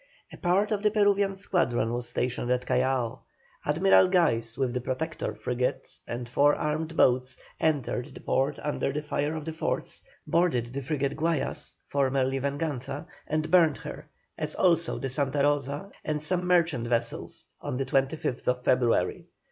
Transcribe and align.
A 0.33 0.37
part 0.37 0.71
of 0.71 0.81
the 0.81 0.89
Peruvian 0.89 1.35
squadron 1.35 1.93
was 1.93 2.09
stationed 2.09 2.49
at 2.49 2.65
Callao. 2.65 3.19
Admiral 3.63 4.07
Guise 4.07 4.57
with 4.57 4.73
the 4.73 4.81
Protector 4.81 5.35
frigate 5.35 5.95
and 6.07 6.27
four 6.27 6.55
armed 6.55 6.97
boats, 6.97 7.37
entered 7.59 8.07
the 8.07 8.19
port 8.19 8.57
under 8.63 8.91
the 8.91 9.03
fire 9.03 9.35
of 9.35 9.45
the 9.45 9.53
forts, 9.53 10.01
boarded 10.25 10.73
the 10.73 10.81
frigate 10.81 11.15
Guayas, 11.15 11.77
formerly 11.87 12.39
Venganza, 12.39 13.05
and 13.27 13.51
burned 13.51 13.77
her, 13.77 14.09
as 14.39 14.55
also 14.55 14.97
the 14.97 15.07
Santa 15.07 15.43
Rosa, 15.43 15.91
and 16.03 16.19
some 16.19 16.47
merchant 16.47 16.87
vessels, 16.87 17.45
on 17.61 17.77
the 17.77 17.85
25th 17.85 18.63
February. 18.63 19.27